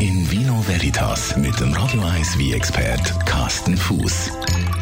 [0.00, 4.30] In Vino Veritas mit dem Radio 1 wie expert Carsten Fuß.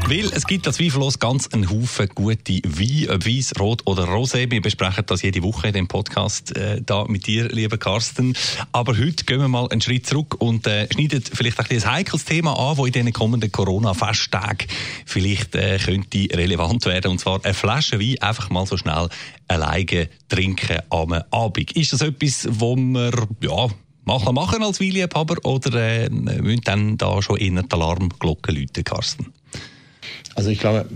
[0.08, 4.50] Weil es gibt da zweifellos ganz einen Haufen gute Wein, ob Weiss, Rot oder Rosé.
[4.50, 8.36] Wir besprechen das jede Woche in dem Podcast äh, da mit dir, lieber Carsten.
[8.72, 12.26] Aber heute gehen wir mal einen Schritt zurück und äh, schneiden vielleicht ein, ein heikles
[12.26, 14.68] Thema an, das in den kommenden Corona-Festtagen
[15.06, 17.12] vielleicht äh, könnte relevant werden.
[17.12, 19.08] Und zwar eine Flasche Wein einfach mal so schnell
[19.48, 21.72] alleine trinken am Abend.
[21.72, 23.70] Ist das etwas, wo man ja,
[24.06, 29.32] machen, machen als Weinliebhaber oder äh, müssen dann da schon in die Alarmglocken läuten, Carsten?
[30.34, 30.86] Also ich glaube,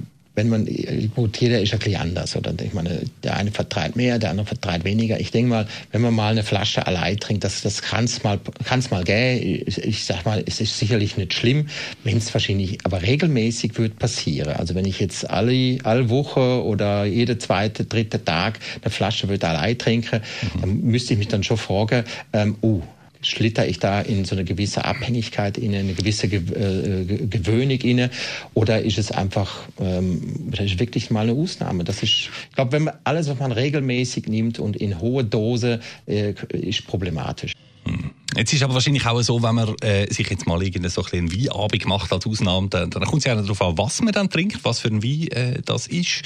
[0.40, 0.66] wenn man,
[1.14, 2.54] gut, jeder ist ja ein anders, oder?
[2.62, 5.20] Ich meine, der eine vertreibt mehr, der andere vertreibt weniger.
[5.20, 8.38] Ich denke mal, wenn man mal eine Flasche allein trinkt, das, das kann es mal,
[8.64, 9.64] kann's mal gehen.
[9.66, 11.68] Ich, ich sag mal, es ist sicherlich nicht schlimm,
[12.04, 14.54] wenn es wahrscheinlich, aber regelmäßig wird passieren.
[14.54, 19.44] Also wenn ich jetzt alle, alle Woche oder jede zweite, dritte Tag eine Flasche wird
[19.44, 20.22] allein trinke,
[20.54, 20.60] mhm.
[20.60, 22.82] dann müsste ich mich dann schon fragen, ähm, uh,
[23.22, 28.10] schlitter ich da in so eine gewisse Abhängigkeit in eine gewisse äh, Gewöhnung inne
[28.54, 32.72] oder ist es einfach ähm, das ist wirklich mal eine Ausnahme das ist ich glaube
[32.72, 37.52] wenn man alles was man regelmäßig nimmt und in hohe Dose äh, ist problematisch
[37.84, 38.10] hm.
[38.36, 41.32] Jetzt ist aber wahrscheinlich auch so, wenn man äh, sich jetzt mal irgendeinen so ein
[41.32, 44.64] Weinabend macht als Ausnahme, dann, dann kommt es ja darauf an, was man dann trinkt,
[44.64, 46.22] was für ein Wein äh, das ist.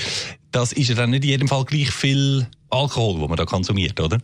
[0.53, 4.01] Das ist ja dann nicht in jedem Fall gleich viel Alkohol, wo man da konsumiert,
[4.01, 4.19] oder?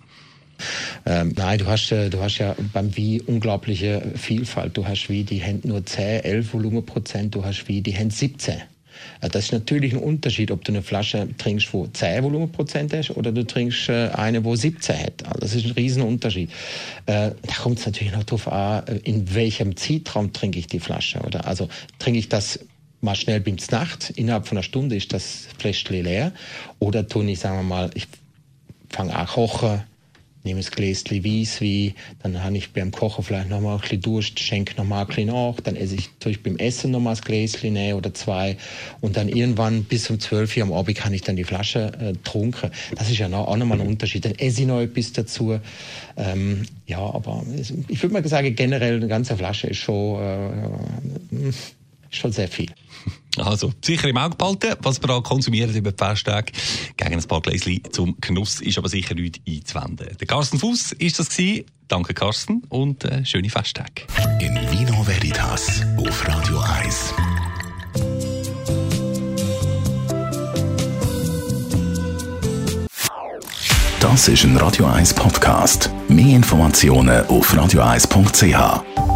[1.07, 4.77] Ähm, nein, du hast, äh, du hast ja beim Wein unglaubliche Vielfalt.
[4.77, 8.55] Du hast wie die haben nur 10, 11 Volumenprozent, du hast wie die haben 17.
[9.21, 13.11] Äh, das ist natürlich ein Unterschied, ob du eine Flasche trinkst, wo 10 Volumenprozent hast,
[13.11, 15.27] oder du trinkst äh, eine, wo 17 hat.
[15.27, 16.51] Also das ist ein Riesenunterschied.
[17.07, 21.21] Da kommt es natürlich noch darauf an, in welchem Zeitraum trinke ich die Flasche.
[21.21, 21.47] Oder?
[21.47, 22.61] Also trinke ich das
[23.01, 26.33] mal schnell bis Nacht, innerhalb von einer Stunde ist das Fläschchen leer.
[26.79, 28.07] Oder tue ich, sagen wir mal, ich
[28.89, 29.83] fange an kochen,
[30.45, 34.41] nehme ein Gläschen Weisswein, dann habe ich beim Kochen vielleicht noch mal ein bisschen Durst,
[34.41, 37.21] schenke noch mal ein bisschen nach, dann esse ich natürlich beim Essen noch mal ein
[37.21, 38.57] Gläschen nehmen oder zwei
[39.01, 42.13] und dann irgendwann bis um 12 Uhr am Abend kann ich dann die Flasche äh,
[42.25, 42.71] trunken.
[42.97, 44.25] Das ist ja noch, auch noch mal ein Unterschied.
[44.25, 45.59] Dann esse ich noch etwas dazu.
[46.17, 47.45] Ähm, ja, aber
[47.89, 51.75] ich würde mal sagen, generell eine ganze Flasche ist schon, äh, ist
[52.11, 52.71] schon sehr viel.
[53.41, 56.53] Also, sicher im Auge behalten, was wir konsumieren über die Festtage.
[56.97, 60.17] Gegen ein paar Gläschen zum Genuss ist aber sicher nichts einzuwenden.
[60.19, 61.65] Der Carsten Fuß ist das gewesen.
[61.89, 64.07] Danke, Carsten, und äh, schöne Festtage.
[64.41, 67.15] In Vino Veritas auf Radio 1.
[74.01, 75.91] Das ist ein Radio 1 Podcast.
[76.09, 79.10] Mehr Informationen auf radio1.ch.